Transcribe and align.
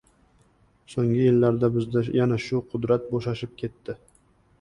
So‘nggi 0.93 1.19
yillarda 1.25 1.69
bizda 1.75 2.03
yana 2.19 2.39
shu 2.45 2.61
Qudrat 2.71 3.05
bo‘shashib 3.13 3.53
ketdi. 3.61 3.97